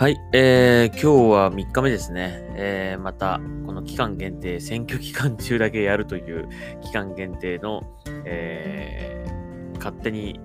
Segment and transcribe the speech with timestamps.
[0.00, 2.46] はい、えー、今日は3日目ですね。
[2.54, 6.48] えー、また、この期間限定、選挙期間中だけやるという
[6.82, 7.82] 期間限定の、
[8.24, 10.38] えー、勝手に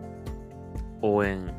[1.03, 1.53] 応援、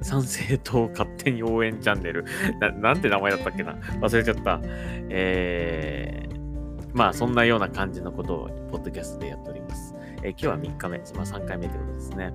[0.00, 2.24] 参政党勝手に応援チャンネル
[2.60, 2.70] な。
[2.70, 3.72] なんて名前だったっけな？
[4.00, 4.60] 忘れちゃった。
[5.08, 9.92] えー、まあ、そんなような感じのことを、ポッドキャストでやっております。
[10.22, 12.32] えー、今日は3日目、まあ、3回目ということですね。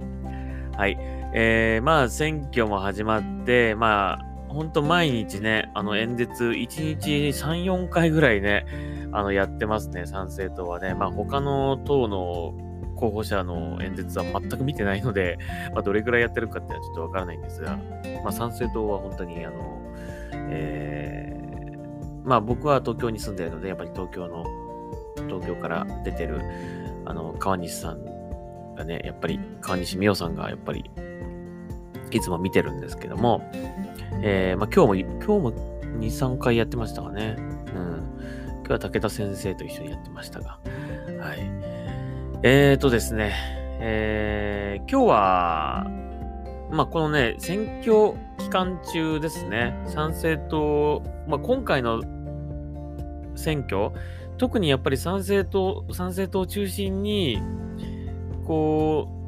[0.75, 0.97] はい。
[1.33, 8.65] えー、まあ、選挙も始まって、まあ、ほんと毎日ね、あの演説、1日3、4回ぐらいね、
[9.13, 10.93] あのやってますね、参政党はね。
[10.93, 12.53] まあ他の党の
[12.95, 15.39] 候補者の演説は全く見てないので、
[15.73, 17.77] まあ、どれぐらいやってるかっていうのはちょっとわからないんですが、
[18.23, 19.81] まあ参政党は本当にあの、
[20.33, 24.45] えー、まあ僕は東京に住んでるので、やっぱり東京の、
[25.27, 26.41] 東京から出てる、
[27.05, 30.89] あの、川西さんがね、やっぱり川西美桜さんがやっぱり
[32.11, 33.41] いつも見てるんですけども、
[34.21, 37.35] えー、まあ、今日も、今日も2、3回やってましたかね。
[37.37, 37.45] うん。
[38.59, 40.59] 今日は武田先生と一緒にやってましたが。
[41.19, 41.39] はい。
[42.43, 43.33] えーとですね、
[43.79, 45.87] えー、今日は、
[46.71, 52.01] まあ、このね、選挙期間中ですね、参政党、まあ、今回の
[53.35, 53.91] 選挙、
[54.37, 57.41] 特にやっぱり参政党、参政党を中心に、
[58.45, 59.21] こう、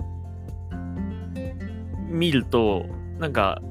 [2.14, 2.86] 見ると、
[3.20, 3.62] なんか、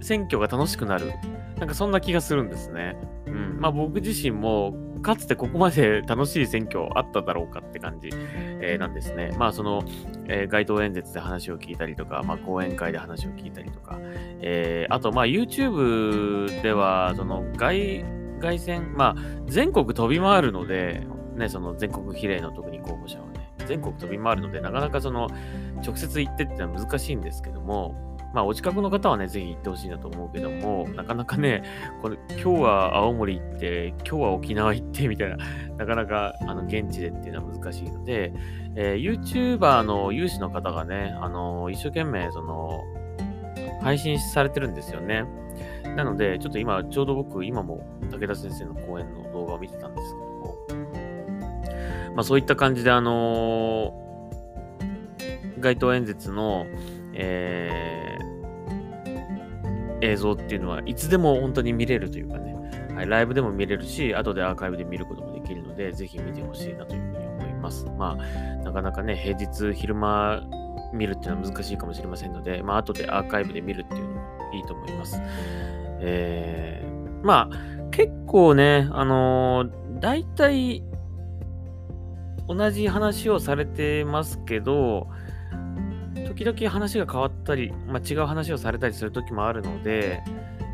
[0.00, 1.12] 選挙が楽しくなる。
[1.58, 2.96] なんかそんな気がするんですね。
[3.26, 3.58] うん。
[3.60, 9.34] まあ僕自身も、かつてここまで楽しい選挙あっただろうかって感じ、えー、なんですね。
[9.38, 9.82] まあその、
[10.26, 13.98] えー、街頭演説で話を聞いたりとか、まあ講演会で話を聞いたりとか、
[14.40, 18.04] えー、あとまあ YouTube では、その外、
[18.40, 25.28] 外選、まあ全国飛び回るので、ね、その全国比例の特に候補者はね、全国飛び回るので、なかなかその
[25.84, 31.62] 直接行ってってのは難しいんですけども、まあ、お近くの方はね、ぜひ行ってほしいなと思うけども、なかなかね、
[32.00, 35.36] これ今日は青森行って、今日は沖縄行って、みたいな、
[35.76, 38.32] なかなかあの現地でっていうのは難しいので、
[38.76, 42.82] えー、YouTuber の有志の方がね、あのー、一生懸命、その、
[43.82, 45.24] 配信されてるんですよね。
[45.96, 50.56] なので、ちょっと今、ちょうど僕、今も武田先生の講演の動画を見てたんですけども、
[52.14, 56.66] まあそういった感じで、あのー、街頭演説の、
[57.14, 57.99] えー、
[60.02, 62.54] 映像っていうのはいつでも本当に見れるというかね、
[62.94, 67.86] はい、ライブでも見れるし、後でアーカイブで見ることもできるので、ぜひ見てほしいなというふうに思います。
[67.98, 70.42] まあ、なかなかね、平日昼間
[70.92, 74.20] 見るっていうのは難しいかもしれませんので、まあ、後でアーカイブで見るっていうのも
[74.52, 75.20] いいと思います。
[76.00, 80.82] えー、まあ、結構ね、あのー、大体、
[82.48, 85.08] 同じ話をされてますけど、
[86.40, 90.22] 時々話が変わったり、まあ、違う話をされたりする時もあるので、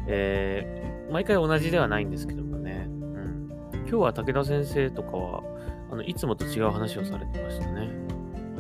[0.06, 2.86] えー、毎回同じではないんですけどもね。
[2.88, 3.50] うん。
[3.72, 5.42] 今日は武田先生とかは、
[5.90, 7.90] あのいつもと違う話をされてましたね。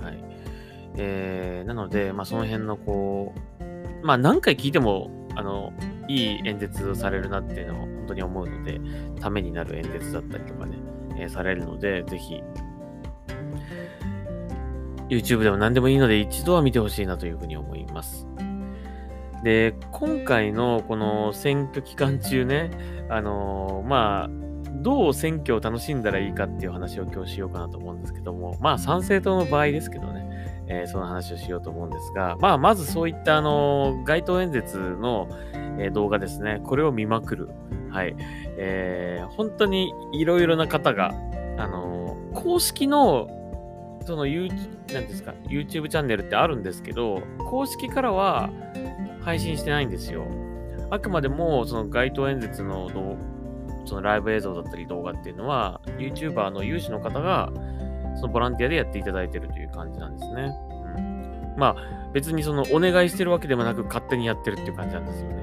[0.02, 0.24] はい。
[0.96, 3.32] えー、なので、まあ、その辺のこ
[4.02, 5.72] う、まあ、何回聞いても、あの、
[6.08, 8.80] いい演説をされるなっていうのを本当に思うので、
[9.20, 10.76] ためになる演説だったりとかね、
[11.16, 12.42] えー、されるので、ぜひ、
[15.08, 18.26] YouTube でも何でもいいので一度は見てほしいなというふうに思います。
[19.42, 22.70] で、今回のこの選挙期間中ね、
[23.08, 24.30] あのー、まあ、
[24.82, 30.26] どう選挙を楽しんだらいいかっていう話を今日しようかなと思うんですけども、まあ、参政党の場合ですけどね、
[30.68, 35.28] えー、その話をしようと思うんですが、まあ、まずそういったあの、街頭演説の、
[35.78, 37.48] え、動画ですね、これを見まくる。
[37.90, 38.16] はい。
[38.58, 41.14] えー、本当にいろいろな方が、
[41.58, 43.28] あの公式の
[44.06, 48.50] その YouTube, なんですか YouTube チャンネルってあるんですけど、公式からは
[49.20, 50.26] 配信してないんですよ。
[50.90, 52.88] あくまでもその街頭演説の
[53.84, 57.52] そのライブ映像だったり動画っていうのは、YouTuber の有志の方が
[58.16, 60.54] そのボランティアでやっていただいてるという感じなんですね。
[60.96, 65.36] うん、まあ別にそのお願いしてるわけでもなく勝手にやってるっていう感じなんですよね。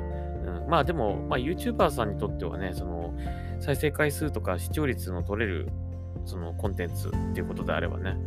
[0.63, 3.13] うん、まあでも、まあ、YouTuber さんにとってはね、その
[3.59, 5.69] 再生回数とか視聴率の取れる
[6.25, 8.17] そのコンテンツっていうことであればね、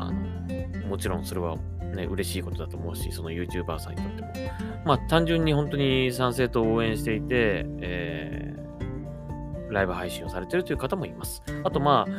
[0.00, 1.56] あの、もちろんそれは
[1.94, 4.28] ね、嬉しいことだと思うし、その YouTuber さんにとっても。
[4.84, 11.42] まあ、単純に本当に賛成と応援していて、えー、ライブ配信をされてるという方もいます。
[11.64, 12.12] あと、まあ、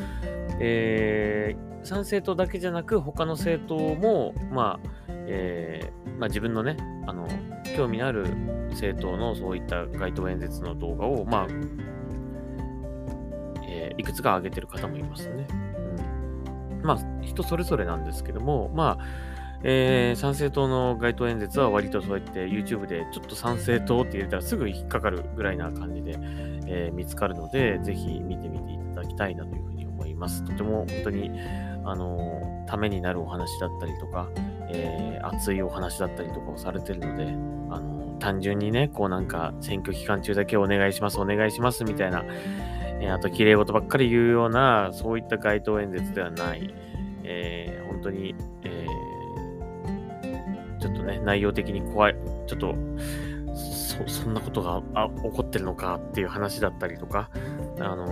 [0.60, 4.90] えー、参政党だけじゃなく、他の政党も、まあ、
[5.28, 7.28] えー、まあ、自分のね、あの、
[7.76, 8.26] 興味のある
[8.72, 11.48] 政党のそういった街頭演説の動画を、まあ、
[13.64, 15.48] えー、いくつか上げてる方もいますね。
[16.84, 19.06] まあ、人それぞれなんですけども、まあ、
[19.64, 26.16] えー、参政党の街頭演説は割とそうやって YouTube でちょっと参政党って入れたらすぐ引っかかるぐらいな感じで、
[26.68, 30.44] えー、見つかるので、ぜひ見てみていただきたいなというふうに思います。
[30.44, 31.32] とても本当に、
[31.84, 34.30] あのー、ためになるお話だったりとか、
[34.70, 37.26] えー、熱いお話だったりとかをされてるので、
[37.70, 42.24] あの単純にね、こうなんか選挙期間中だけお願いします、お願いしますみたいな、
[43.02, 46.74] えあと綺麗事ばっかり言うような、そういった街頭演説ではない、
[47.24, 48.86] え本当に、え
[50.80, 52.16] ちょっとね、内容的に怖い、
[52.48, 52.76] ちょっと、
[53.56, 57.30] そ、そんなことがあ起こってるのかっていう話だったりとか、
[57.80, 58.08] あの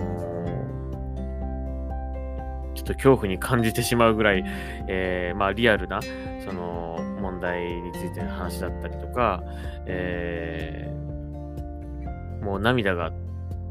[2.74, 4.44] ー、ちょっと恐怖に感じてしまうぐらい、
[4.88, 6.00] えー、まあリアルな、
[6.44, 9.42] その問題についての話だったりとか、
[9.86, 13.12] えー、もう涙が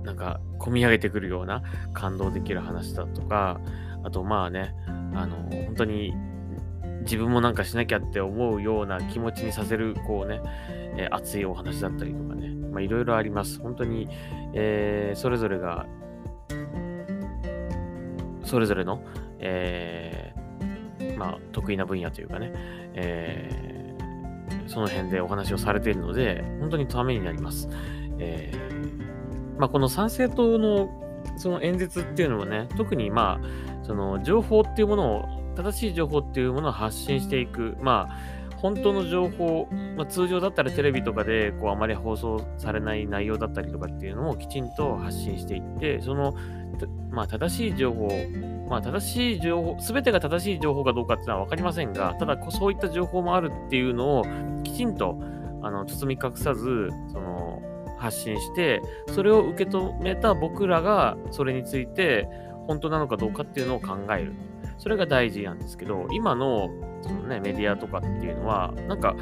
[0.10, 1.62] なんか込み上げてくるような
[1.94, 3.62] 感動できる話だとか、
[4.04, 4.74] あとまあね、
[5.14, 6.16] あの、本当に
[7.02, 10.42] 自分もなんかしなきゃって思うような気持ちにさせる、こうね、
[10.98, 13.60] えー、熱いお話だったりとかね、まあいろいろあります。
[13.60, 14.08] 本当に、
[14.56, 15.86] えー、それぞれが、
[18.44, 19.04] それぞれの、
[19.38, 22.52] えー、まあ得意な分野というかね、
[22.96, 27.70] えー、その辺でお話をされているので、本当にためになります。
[28.18, 28.69] えー、
[29.60, 30.90] まあこの参政党の
[31.38, 35.26] その演説っていうのはね、特にまあ、その情報っていうものを
[35.56, 37.78] 正しい情報っていうものを発信していく。
[37.82, 38.18] まあ、
[38.58, 46.34] 本当の情報、まあ、通常だったらテレビとかでこうあまり放送されない内容だったりとかっていうのをきちんと発信していって、その、
[47.10, 48.10] まあ、正しい情報、
[48.70, 54.26] まあ、正しい情報、すべてが正しい情報かどうかっていうのは分かりませんが、ただそういった情報もあるっていうのを
[54.64, 55.18] きちんと
[55.62, 57.49] あの包み隠さず、その
[58.00, 62.28] 発信して、それを受け止めた僕らがそれについて
[62.68, 64.34] 本当なのかどうかっていうのを考える。
[64.78, 66.70] それが大事なんですけど、今の
[67.02, 69.16] その、ね、メディアとかっていうのは、なんか、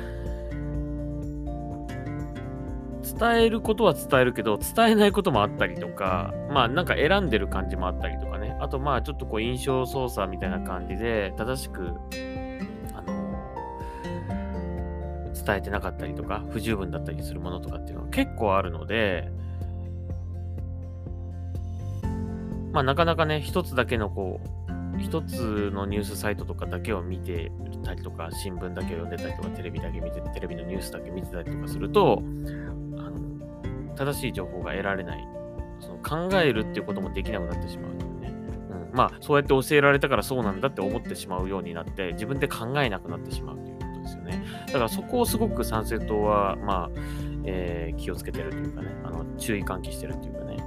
[3.19, 8.55] 伝えることは伝えるけど、伝えないこともあったりとか、まあなんか選んでる感じもあったりとかね。
[8.59, 11.93] あとまあちょっとこう印象操作みたいな感じで、正しく、
[15.47, 19.31] 伝えてなかったりとか、不十分だったりするものとかっていうのは結構あるので、
[22.73, 27.51] まあなかなかね、一つだけのこう、一つのニュースサイトとかだけを見て
[27.83, 35.27] たりとか、新聞だけを読んでたりとか、テレビだけ見て、テレビのニュースだけ見てたりとかすると、あの正しい情報が得られない。
[35.79, 35.97] その
[36.29, 38.33] 考えるっていうこともできなくなってしまうというね。
[38.91, 44.43] うん、まあ、そうやって教えられたからそうなんだって思ってしまうようになって、自分で考えなくなってしまうということですよね。
[44.67, 46.99] だからそこをすごく参政党は、まあ、
[47.45, 50.57] えー、気をつけてるというかね、あの注意喚起してるというかね、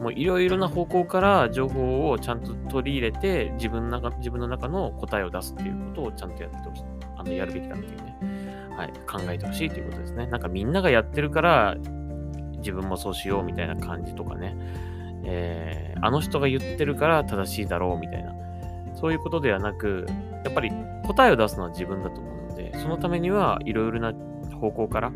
[0.00, 6.82] もういろいろな方向から情報をちゃんと取り入れて、自分の中自分の中の答えを出すっていうことをちゃんとやってほしい。
[7.16, 8.16] あの、やるべきだっていうね。
[8.76, 8.92] はい。
[9.06, 10.26] 考えてほしいということですね。
[10.26, 11.76] なんかみんながやってるから、
[12.58, 14.56] 自分もそうしようみたいな感じとかね。
[15.24, 18.34] えー、あの人が言ってるから正しいだろうみたいな。
[18.94, 20.06] そういうことではなく、
[20.44, 20.70] やっぱり
[21.06, 22.35] 答えを出すのは自分だと思う、
[22.82, 24.12] そのためにはいろいろな
[24.60, 25.12] 方向から、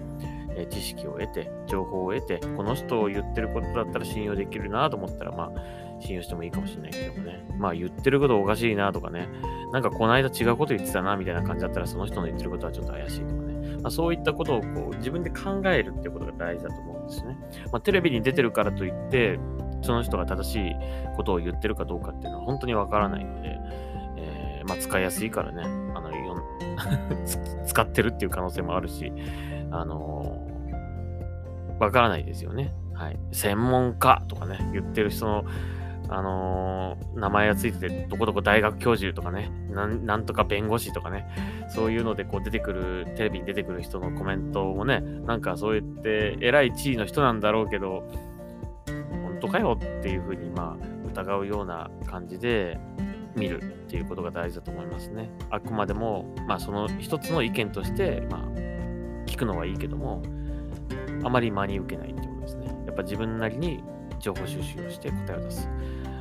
[0.57, 7.45] え知識を得て、情報を得て、この人を言ってることだったら信用できるなと思ったら、まあ、信用してもいいかもしれないけどもね。
[7.59, 9.29] まあ、言ってることおかしいなとかね。
[9.73, 13.51] なんかこの間違うこと言ってたなみたいな感じだったら、その人の言ってることはちょっと怪しいとかね。
[13.83, 17.37] まあ、そういったことをこう自分で考えるっていうことが大事だと思うんですね。
[17.73, 19.39] まあ、テレビに出てるからといって、
[19.83, 20.77] その人が正しい
[21.17, 23.59] ことを言ってるかどうかっていうのは本当にわからないので、
[24.17, 25.63] えー、まあ、使いやすいからね、
[25.95, 26.11] あの、
[27.67, 29.13] 使ってるっていう可能性もあるし、
[29.71, 30.47] あの
[31.79, 32.75] わからないですよね。
[32.95, 33.19] はい。
[33.33, 35.45] 専門家とかね、言ってる人の、
[36.11, 41.27] あのー、名前がついてて、どこどこ大学教授とかね、なんとか弁護士とかね、
[41.69, 48.05] そういうのでこう出てくる、テレビに出てくる人のコメントもね、なんかそう言って偉い地位の人なんだろうけど、
[49.11, 52.79] 本当かよっていうふうに、まあ、疑うような感じで
[53.37, 55.31] 見るっていうことが大事だと思いますね。
[55.51, 58.41] あくまでも、まあその一つの意見として、まあ、
[59.27, 60.23] 聞くのはいいけども、
[61.25, 62.67] あまり真に受けないってことですね。
[62.87, 63.83] やっぱ自分なりに
[64.19, 65.69] 情報収集をして答えを出す。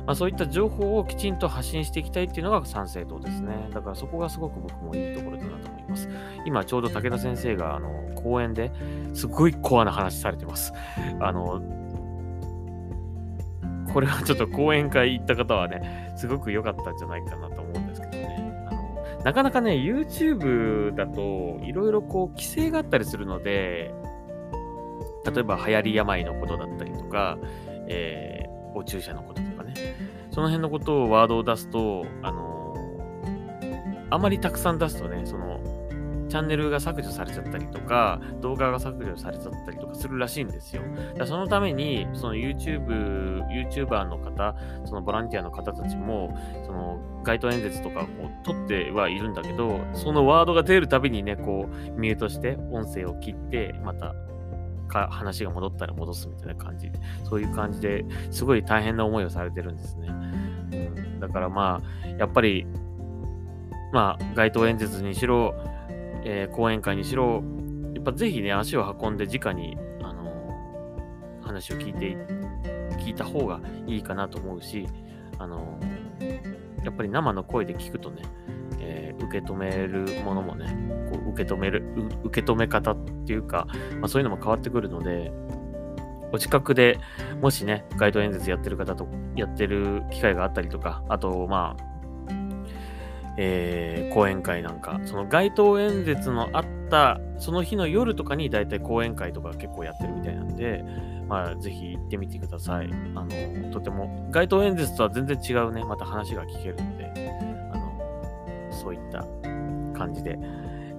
[0.06, 3.68] まあ、そういった情報をきちんと発信していきたいっていうのが参政党ですね。
[3.72, 6.08] だからそこがすごく僕もいいところだなと思います。
[6.44, 8.72] 今ちょうど武田先生があの講演で
[9.12, 10.72] すごいコアな話されてます。
[11.20, 11.60] あの、
[13.92, 18.66] これはちょっと講演会行った方はね、すごく良かったんじゃないかなと思うんですけどね。
[18.70, 23.92] あのなかなかね、YouTube だといろいろこう規制があったりするので、
[25.24, 27.38] 例えば流行り病のことだったりとか、
[27.88, 29.74] えー、お注射のこととかね、
[30.30, 32.74] その辺のことをワードを出すと、あの、
[34.10, 35.60] あまりたくさん出すとね、その
[36.30, 40.82] チャンネルが削除されちゃったりとか、動画が削除されちゃったりとかするらしいんですよ。
[41.18, 46.34] だそのために、その YouTube、YouTuber の方、そのボランティアの方たちも、
[46.64, 48.06] その街頭演説とかを
[48.44, 54.14] 撮ってはいるんだけど、そのワードが出るたびにね、こう、ミュートして音声を切って、また
[54.88, 60.08] 話が戻ったら戻すみたいな感じで、そういう感じですごい大変な思いをされてるんですね。
[60.08, 60.12] う
[61.16, 62.66] ん、だからまあ、やっぱり、
[63.92, 65.54] まあ、街頭演説にしろ、
[66.24, 67.42] えー、講演会にしろ、
[67.94, 72.16] やっぱぜひね、足を運んで直に、あのー、話を聞いて、
[72.98, 74.86] 聞いた方がいいかなと思うし、
[75.38, 78.22] あのー、やっぱり生の声で聞くとね、
[78.78, 80.66] えー、受け止めるものもね、
[81.10, 81.84] こう受け止める、
[82.24, 82.96] 受け止め方っ
[83.26, 83.66] ていうか、
[84.00, 85.32] まあ、そういうのも変わってくるので、
[86.32, 86.98] お近くで
[87.40, 91.89] もしね、街頭演説やってる方と、やってる機会があったりとか、あと、まあ、
[93.36, 100.84] えー、講演会なんか、その街頭演説のあった、その日の夜とかに大体講演会とか結構やってるみたいなんで、
[101.28, 102.90] まあ、ぜひ行ってみてください。
[103.14, 107.32] あの、とても、街頭演説とは全然違うね、また話が聞けるので、
[107.72, 109.24] あの、そういった
[109.96, 110.36] 感じで、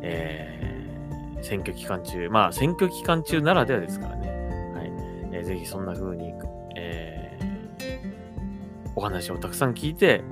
[0.02, 4.30] えー、選挙期間中、まあ、選挙期間中ならではですからね、
[4.74, 4.92] はい。
[5.34, 6.34] えー、ぜひそんな風に、
[6.78, 10.24] えー、お話をたくさん聞いて、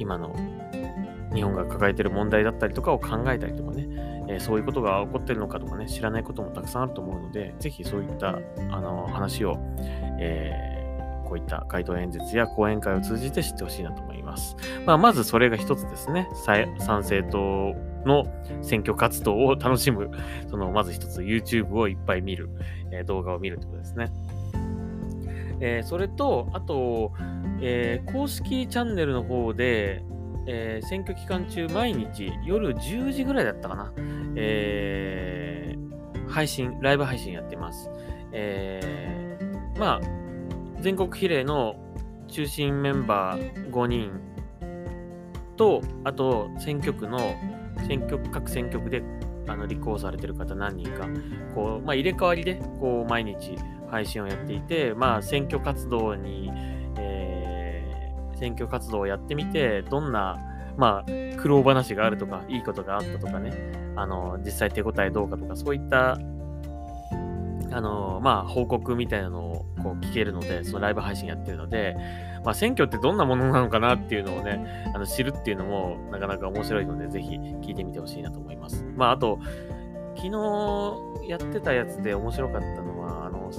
[0.00, 0.34] 今の
[1.34, 3.86] 日本が抱えている問題だったりとかを考えたりとかね、
[4.28, 8.38] えー、そういうことが起こってるのかとかね、知らないこともたくさんあると思うので、ぜひそういった
[8.70, 9.58] あの話を、
[10.20, 14.56] えー、こういった街頭演説や講演会を通じて知ってほしいなと思います。
[14.86, 16.28] まあ、まずそれが一つですね。
[16.34, 17.74] 参政党
[18.06, 18.24] の
[18.62, 20.10] 選挙活動を楽しむ、
[20.48, 22.48] そのまず一つ YouTube をいっぱい見る、
[22.90, 24.10] えー、動画を見るってことですね。
[25.60, 27.12] えー、それと、あと、
[27.60, 30.04] えー、公式チャンネルの方で、
[30.50, 33.92] えー、選挙期間中、毎日夜10時ぐらいだったかな、
[34.34, 37.90] えー、配信、ライブ配信やってます。
[38.32, 40.00] えー、まあ、
[40.80, 41.76] 全国比例の
[42.28, 44.10] 中心メンバー5人
[45.56, 47.18] と、あと選挙区の
[47.86, 49.02] 選挙区各選挙区で
[49.46, 51.08] あの立候補されてる方何人か、
[51.54, 53.54] こう、まあ、入れ替わりでこう毎日
[53.90, 56.50] 配信をやっていて、まあ、選挙活動に
[58.38, 60.38] 選挙活動をやってみて、どんな、
[60.76, 63.52] まあ、苦労話があるとか、いいことがあったとかね、
[63.96, 66.18] あの、実際手応えどうかとか、そういった、
[67.70, 71.96] あの、まあ、報告みたいなのをこう聞けるので、そのライブ配信やってるので、
[72.44, 78.84] まあ、選挙ってどんなものなのかなっていうのをね、あの知るっていうのもなかなか面白いので、ぜひ聞いてみてほしいなと思います。
[78.96, 79.38] まあ、あと、
[80.16, 83.50] 昨日やってたやつで面白かったのは、あの、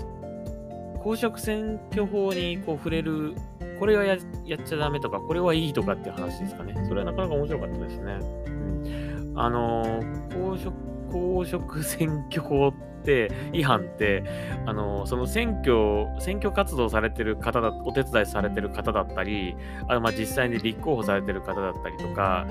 [1.00, 3.36] 公職選挙法にこう触れる
[3.80, 4.18] これはやっ
[4.66, 6.76] ちゃダメとか、これはいいとかっていう話ですかね。
[6.88, 8.20] それはなかなか面白かったですね。
[8.46, 10.02] うん、あの
[10.34, 10.74] 公職、
[11.12, 14.24] 公職選挙法って、違反って、
[14.66, 19.56] あのその選挙、選挙活動されてる方だ、お手伝いされてる方だったり、
[19.88, 22.46] あまあ実際に立候補されてる方だったりとか、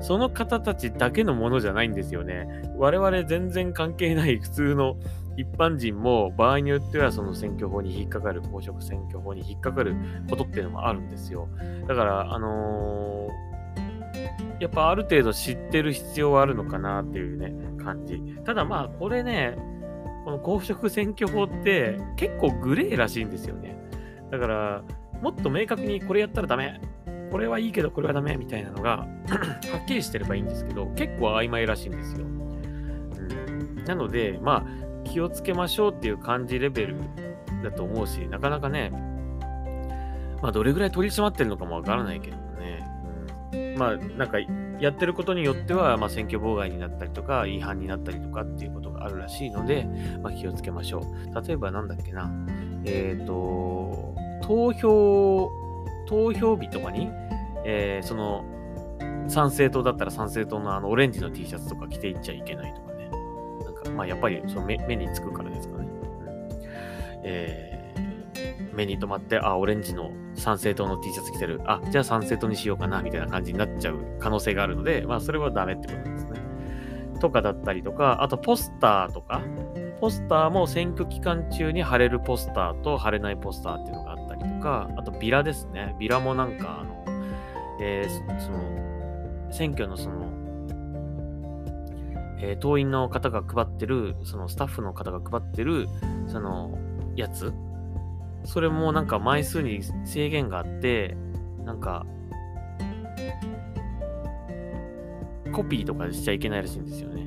[0.00, 2.48] その方たちだけのものじゃないんですよね。
[2.78, 4.96] 我々全然関係ない普通の
[5.36, 9.94] 一般人も場合によってはその選挙法に引っかかる、公職選挙法に引っかかる
[10.28, 11.48] ことっていうのもあるんですよ。
[11.86, 18.20] だから、あのー、やっぱある程度知ってる必要はあるのかなっていうね、感じ。
[18.44, 19.56] ただまあ、これね、
[20.24, 23.76] この公職選挙法って結構グレーらしいんですよね。
[24.30, 24.82] だから、
[25.22, 26.80] もっと明確にこれやったらダメ、
[27.30, 32.24] これはいいけどこれはダメみたいなのが はっきりしてればいいんですけど、結構曖昧らしいんですよ。
[32.24, 36.96] うん、なので、まあ、気をつけましょうっていう感じレベル
[37.62, 38.90] だと思うし、なかなかね、
[40.42, 42.86] まあ、どれぐらい取り締まってるのかもわからないけどね、
[43.52, 44.38] うん、まあ、なんか、
[44.80, 49.86] やってることによっては、まあ、選挙妨害になったりとか、違反になったりとかっていうことがあるらしいので、
[50.22, 51.46] まあ、気をつけましょう。
[51.46, 52.30] 例えば、なんだっけな、
[52.84, 55.50] えっ、ー、と、投票、
[56.08, 57.10] 投票日とかに、
[57.64, 58.44] えー、その、
[59.28, 62.79] 参政党だったら参政党のあのオレンジの T シャツとか着ていっちゃいけないと
[63.96, 65.88] まあ、やっぱりその目目につくからですかね。
[67.22, 71.60] えー、目に留まって、あ、オレンジの参政党の T シャツ着てる。
[71.66, 76.40] あ、じゃあ参政党にしようかな、みたいな感じになっちゃう可能性があるので、まあ、それはダメってことですね。
[77.20, 79.42] とかだったりとか、あとポスターとか、
[80.00, 85.94] ポスターも選挙期間中に貼れるポスターと貼れないポスターっていうのがあったりとか、あとビラですね。
[85.98, 87.04] ビラもなんか、あの、
[87.80, 90.29] えー、その、選挙のその、
[92.42, 95.88] えー、党員の方が配ってる、そのスタッフの方が配ってる、
[96.26, 96.78] その、
[97.16, 97.52] やつ、
[98.44, 101.16] それもなんか枚数に制限があって、
[101.64, 102.06] なんか、
[105.52, 107.26] コピーとかしちゃいけないらしいんですよね。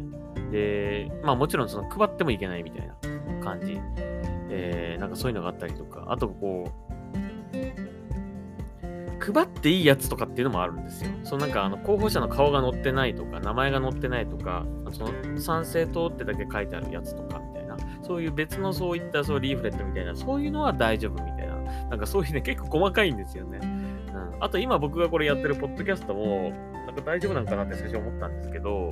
[0.51, 2.95] で、まあもちろんその配ってもいけないみたいな
[3.43, 3.79] 感じ。
[4.55, 6.82] えー、なんかそういうのがあったりとか、あとこう、
[9.23, 11.11] 配っていいやつとかっていうのもあるんですよ。
[11.23, 21.55] そのなんかあの候補者の顔が載ってないとか、名前が載ってないとか、その賛成党ってだけ書いてあるやつとかみたいな、そういう別のそういったそうリーフレットみたいな、そういうのは大丈夫みたいな、
[21.89, 23.59] なんかそういうね、結構細かいんですよね。
[23.63, 26.51] うん、あと今僕がこれやってるポッドキャストも、
[26.85, 28.89] なんか大丈夫なんかなって最初思ったんですけど、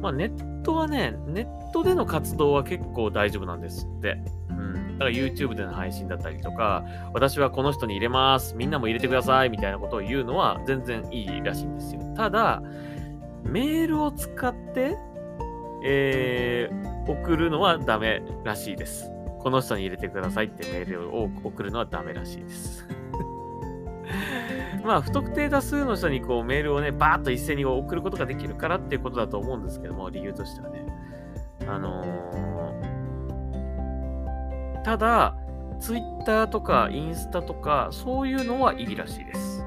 [0.00, 4.18] まあネットはね、ネットでの活動は結構大丈夫なんですって。
[4.94, 12.00] だから YouTube での配信だったりとか、私はこの人に入れます、みんなも入れてください、みたいなことを言うのは全然いいらしいんですよ。
[12.16, 12.62] ただ、
[13.42, 14.96] メールを使って、
[15.84, 19.10] えー、送るのはダメらしいです。
[19.40, 22.88] この人に入れてくださいってメールを送るのはダメらしいです。
[24.84, 30.86] まあ、不特定多数の人にこうメールをね、バーッと一斉に送ることができるからっていうことだと思うんですけども、理由としてはね。
[31.66, 32.43] あのー、
[34.84, 35.34] ただ、
[35.80, 39.64] ツイッターとかインスタとか、そういうのはいいらしいです。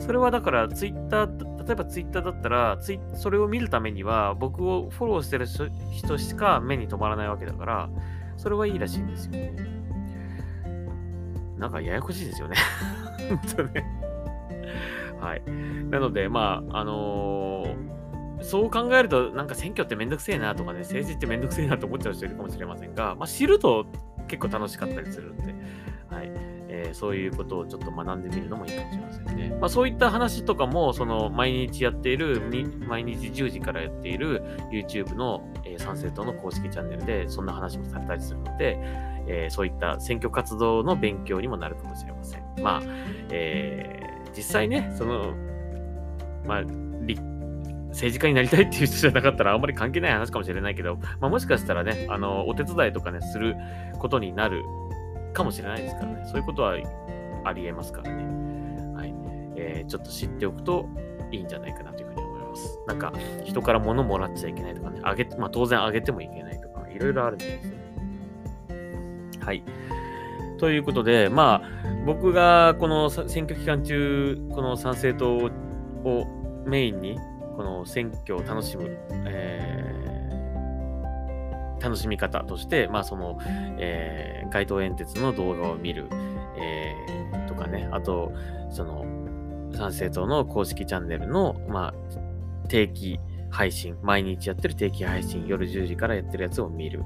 [0.00, 5.46] それはだから、ツイッター、例えばツイッターだったら、ツイそれを見るためには、僕をフォローしてる
[5.92, 7.88] 人しか目に留まらないわけだから、
[8.36, 9.32] それはいいらしいんですよ。
[11.58, 12.56] なんかややこしいですよね。
[13.28, 13.84] 本当ね。
[15.20, 15.42] はい。
[15.90, 17.97] なので、まあ、あのー、
[18.42, 23.86] そう考えると、なんか選挙ってめんどくせえなとかね、政治ってめんどくせえなと思っちゃう人いるかもしれませんが、まあ、知ると
[24.28, 25.54] 結構楽しかったりするんで、
[26.10, 26.58] はい。
[26.70, 29.56] えー、そういうことをちょっと学んでみるのもいいかもしれませんね。
[29.60, 32.42] まあ、そういった話とかも、その毎日やっている、
[32.86, 38.78] 毎日10時からやっている YouTube の、えー、参政党の公式チャンネルで、そんな話もされたりするので、
[39.26, 42.42] えー、そういった選挙活動の勉強にもなるかもしれません。
[42.62, 42.82] まあ、
[43.30, 45.34] えー、実際ね、その、
[46.46, 46.64] まあ、
[47.88, 53.56] 政治家になりたいっていう人じゃなかったらあんまり関係ない話かもしれないけど、まあ、もしかしたらね、あの、お手伝いとかね、する
[53.98, 54.62] ことになる
[55.32, 56.24] かもしれないですからね。
[56.26, 56.76] そういうことは
[57.44, 58.24] ありえますからね。
[58.94, 59.14] はい。
[59.56, 60.88] えー、ちょっと知っておくと
[61.30, 62.78] いいんじゃないかなというふうに思います。
[62.86, 63.12] なんか、
[63.44, 67.78] 人から物もらっちゃいけないとかね、あげまあ、当然あげてもいけないとか、いろいろあるんですね。
[69.40, 69.62] はい。
[70.58, 75.50] ということで、まあ、僕がこの選挙期間中、この参政党
[76.08, 76.26] を
[76.66, 77.18] メインに、
[77.58, 83.36] この選挙を楽しむ、えー、楽しみ方として、まあ、その、
[83.80, 86.06] えー、街頭演説の動画を見る、
[86.56, 88.32] えー、とかね、あと、
[88.70, 89.04] その、
[89.72, 91.94] 参政党の公式チャンネルの、まあ、
[92.68, 93.18] 定期
[93.50, 97.02] 配信、毎日やってる定期配信、夜10時からやってるやつを見る。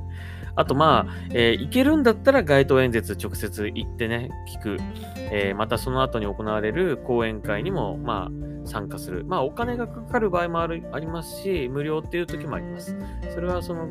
[0.55, 4.77] あと、まあ、えー、行けるんだったら街頭演説直接行ってね、聞く。
[5.17, 9.25] えー、またその後に行われる講演会にも、まあ、参加する。
[9.25, 12.97] まあ、お金がかかる場合もあるありますし、無料っていう時もあります。
[13.35, 13.89] それは、その、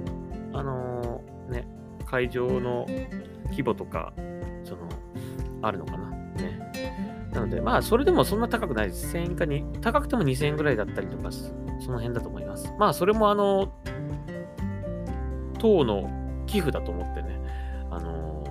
[0.53, 1.67] あのー、ね、
[2.05, 2.85] 会場の
[3.49, 4.13] 規模とか、
[4.63, 4.87] その、
[5.61, 6.09] あるのかな。
[6.09, 6.71] ね。
[7.33, 9.15] なので、まあ、それでもそんな高くないです。
[9.15, 12.73] 1000円かに、高くても2000円ぐらいだったりとか、その辺だと思います。
[12.79, 13.73] まあ、それもあの、
[15.59, 16.09] 党の
[16.47, 17.39] 寄付だと思ってね、
[17.91, 18.43] あの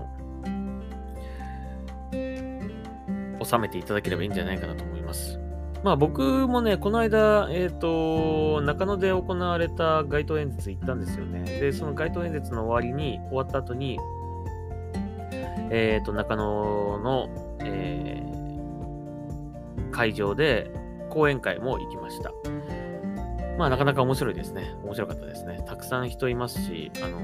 [2.12, 5.39] ー、納めていただければいいんじゃないかなと思います。
[5.82, 11.44] まあ僕もね、この間、えっ、ー、と、中野で行われた街頭演説行ったんですよね。
[11.44, 13.98] で、その街頭演説の終わりに、終わった後に、
[15.70, 20.70] えっ、ー、と、中野の、えー、会場で
[21.08, 22.30] 講演会も行きました。
[23.56, 24.74] まあなかなか面白いですね。
[24.84, 25.62] 面白かったですね。
[25.66, 27.20] たくさん人いますし、あの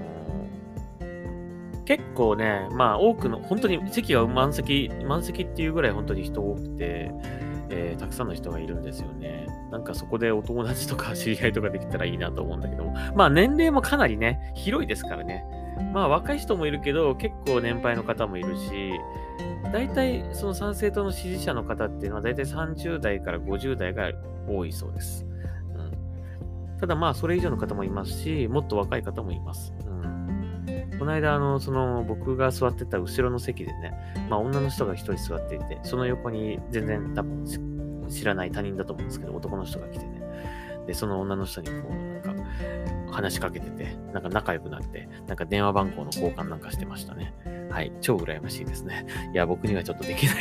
[1.84, 7.12] 結構ね、まあ多くの、本当に席が満席、満席っていうぐらい本当に人多くて、
[7.68, 9.46] えー、たくさんの人がいるんですよね。
[9.70, 15.44] なんかそこでお友達とか 知り合いとかできたらいいなと思うんだけども、まあ年齢もかなりね、広いですからね。
[15.92, 18.92] まあ若い人もいるけど、結構年配の方もいるし、
[19.72, 24.10] 大体その参政党の支持者の方っていうのは大体30代から50代が
[24.48, 25.26] 多いそうです。
[25.74, 29.74] うん、ただまあそれ以上の方もいますし、もっと若い方もいます。
[29.86, 30.15] うん
[30.98, 33.92] この間、あの、その、僕が座ってた後ろの席でね、
[34.28, 37.44] まあ、女の人が一人座っていて、その横に全然多分
[38.08, 40.20] 知らない他人だと思うんですけど、男の人が来てね、
[40.86, 42.44] で、その女の人にこう、なんか、
[43.16, 47.32] 話しかけてて、なんか仲良くなって、なんか電話番号の交換なんかしてましたね。
[47.70, 49.06] はい、超羨ましいですね。
[49.32, 50.36] いや、僕にはちょっとできない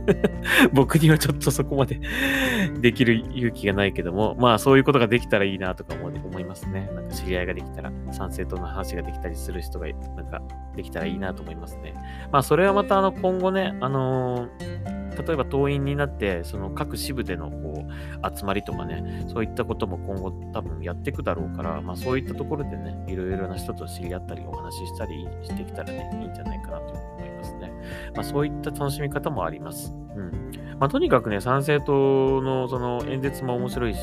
[0.72, 2.00] 僕にはちょっとそこまで
[2.80, 6.90] できる勇気がないけども、まあそういうことができたらいいなとか思いますね。
[6.94, 10.40] なんか知り合いができたら、参政党の話ができたりする人が、なんか
[10.74, 11.92] できたらいいなと思いますね。
[12.32, 27.72] まあそれはまたあの今後ね、あのー、例えば党員になって、その各支部でのこう集まりとかね、そういったことも今後多分やっていくだろうから、まあそういったところでね、いろいろな人と知り合ったり、お話ししたりしてきたらね、いいんじゃないかなと思いますね。
[28.14, 29.92] まあそういった楽しみ方もあります。
[30.14, 30.52] うん。
[30.78, 34.00] まあとにかくね、参政党のその演説も面白いし、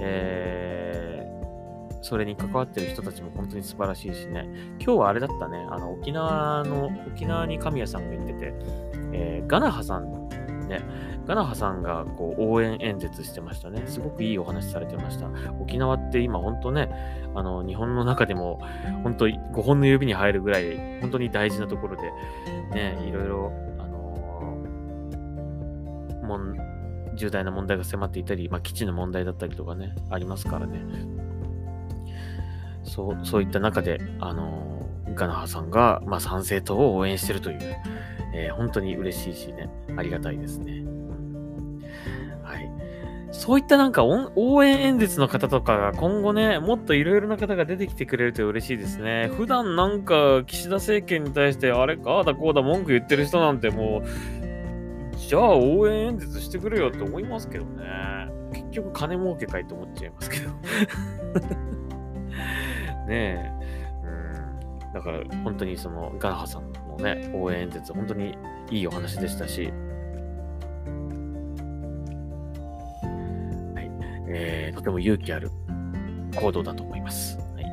[0.00, 0.70] えー
[2.02, 4.48] それに関わってる人たちも本当に素晴らしいしね。
[4.80, 8.54] 今日はあれだったね、あの、沖縄の、沖縄に神谷さんが言ってて、
[9.12, 10.19] えー、ガナハさん
[10.70, 10.80] ね、
[11.26, 13.82] ガナハさんがこう応援演説してましたね。
[13.86, 15.28] すごくいいお話されてました。
[15.60, 16.88] 沖縄って今本当ね、
[17.34, 18.60] あの、日本の中でも
[19.02, 22.02] 本当5本の指に入るぐらい本当に大事なところで、
[22.72, 26.56] ね、いろいろ、あのー、もん、
[27.16, 30.80] 重大な問題が迫っていたり、まあ、基地の問題だったりとかね、ありますからね。
[32.84, 34.79] そう、そういった中で、あのー、
[35.14, 37.76] ガナハさんが、まあ、賛成党を応援してるという、
[38.34, 40.84] えー、本当に嬉しいしね、ありがたいですね。
[42.42, 42.70] はい。
[43.32, 49.30] そういったなんか応援演説の方とかが今後ね、もっといろいろな方が出てきてくれると嬉しいですね。
[49.36, 57.84] 普段なんか岸田政権に対してあれか、あだこうだ文句言ってる人なんてもう、じゃあ応援演説してくれよって思いますけどね。
[58.52, 60.50] 結局金儲けかいと思っちゃいますけど。
[63.06, 63.59] ねうん。
[64.92, 68.36] だから本当にそのガラハさんのね、応援演説、本当に
[68.70, 69.66] いいお話でしたし、
[73.74, 73.90] はい。
[74.28, 75.50] えー、とても勇気ある
[76.34, 77.38] 行動だと思います。
[77.38, 77.64] はい。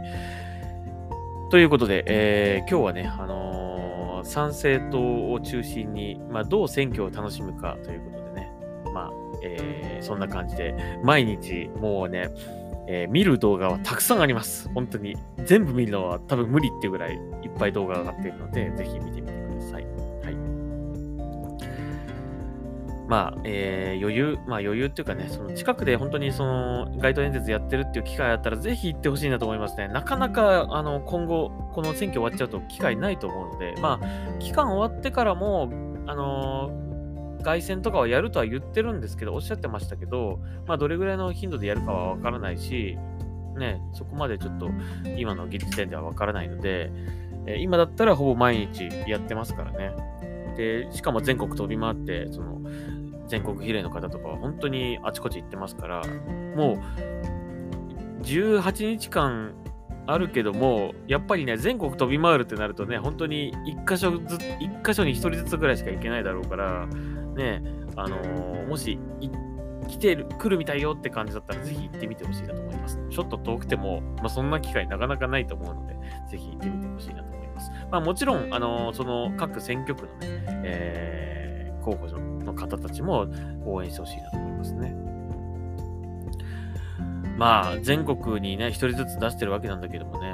[1.49, 8.51] ということで、えー、今日はね、あのー、参政党を中心に、まあ、どう選挙を楽しむかということでね、
[8.93, 9.11] まあ、
[9.43, 12.29] えー、そんな感じで、毎日もうね、
[12.87, 14.69] えー、見る動画はたくさんあります。
[14.73, 15.15] 本当に。
[15.45, 19.85] 全部見るのは多分無理っていうぐらいいっぱい動画が上がっているので、ぜひ見てみてください。
[20.23, 20.35] はい。
[23.07, 29.89] まあ、えー、余裕、まあ余裕っていうかね、その近くで本当にその街頭演説やってるっていう機会あったら、ぜひ行ってほしいなと思いますね。
[29.89, 35.69] なかなか、あの、今後、この選挙終わっちゃうと機会ないと思うので、まあ、期間終わってからも、
[36.05, 36.86] あのー
[37.47, 42.97] 凱旋とかはやるとは言ってるんですけど、おっしゃってましたけど、まあ、どれぐらいの頻度でやるかはわからないし、
[43.57, 44.69] ね、そこまでちょっと
[45.15, 46.91] 今の現時点ではわからないので、
[47.45, 49.95] え、今だったらほぼ毎日やってますからね。
[50.57, 52.59] で、しかも全国飛び回って、その、
[53.27, 56.01] 全国比例の方とかは本当にあちこち行ってますから、
[56.57, 56.83] も
[58.19, 59.53] う、18日間
[60.05, 66.87] あるけども、やっぱりね、全国飛び回るってなるとね、本当に1箇所ずつ、1箇所に1人ずつぐらいしか行けないだろうから、
[67.37, 67.63] ね、
[67.95, 68.99] あのー、もし
[69.87, 72.99] 来てる、来るみたいよって感じだったら、ぜひ行ってみてほしいなと思います。
[73.09, 75.95] ちょっと遠くても、まあ、そんな機会なかなかないと思うので、
[76.29, 77.71] ぜひ行ってみてほしいなと思います。
[77.89, 80.17] まあ、もちろん、あのー、その各選挙区のね、
[80.63, 83.27] えー、候補の方たちも
[83.65, 84.95] 応援してほしいなと思いますね。
[87.37, 90.33] まあ、全国にね、一人ずつ出してるわけなんだけどもね、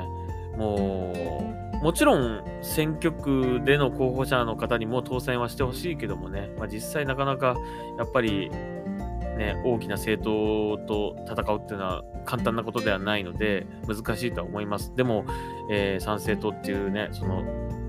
[0.57, 1.13] も
[1.59, 7.57] う、もちろん選挙区での候補者の方にも当選はしてほしいけどもね、まあ、実際なかなか
[7.97, 14.95] やっぱりね、大きな政党と戦うっていうのは簡単なことではないので難しいとは思います。
[14.95, 15.25] でも、
[15.69, 17.43] えー、参政党っていうね、その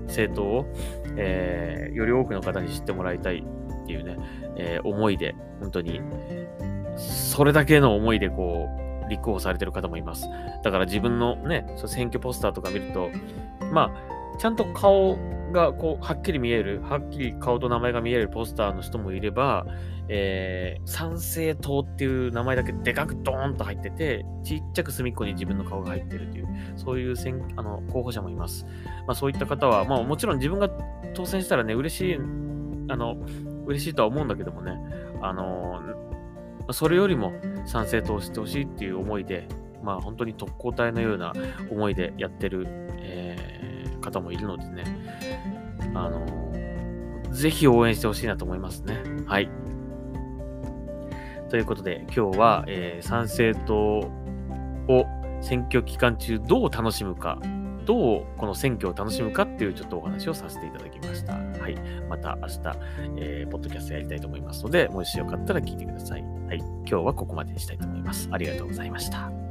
[0.07, 0.65] 政党を、
[1.15, 4.17] えー、より多くの方に知ってもらいたいっていうね、
[4.57, 6.01] えー、思いで、本当に、
[6.97, 10.29] それだけの思いでこう、立候補されてる方もいます。
[10.63, 13.09] だから自分のね、そ選挙ポスターとか見ると、
[13.71, 15.17] まあ、ちゃんと顔
[15.51, 19.65] がこう、はっきり見える、はっきり顔と名前が見えるポスターの人もいれば、
[20.07, 28.65] えー、参政党っていう名前だけでかくドーンと入ってて、ちっちゃく隅っこに自分の顔が入ってるという、そういう選あの候補者もいます。
[29.07, 30.69] まあそういった方は、まあもちろん自分が
[31.13, 33.15] 当選したらね、嬉しい、あの、
[33.65, 34.77] 嬉しいとは思うんだけどもね、
[35.21, 35.79] あの、
[36.71, 37.33] それよりも
[37.65, 39.47] 参政党をしてほしいっていう思いで、
[39.83, 41.33] まあ本当に特攻隊のような
[41.71, 42.65] 思いでやってる、
[42.99, 44.83] えー、方もいるのでね、
[45.93, 46.25] あの
[47.31, 48.97] ぜひ応援してほしいなと思いますね。
[49.25, 49.49] はい。
[51.49, 53.77] ということで、今日は、えー、参政党
[54.87, 55.05] を
[55.41, 57.39] 選挙期間中どう楽しむか
[57.85, 61.44] どうこの選挙を楽しむかっていうちょっとお話をさせていただきました。
[61.65, 61.75] はい。
[62.07, 62.59] また明日、
[63.17, 66.21] えー、ポッドキャストやりたいと思いますので、もしよかったら聞いてください。
[66.21, 66.57] はい。
[66.59, 68.29] 今日はここまでにしたいと思います。
[68.31, 69.44] ありがとうございました。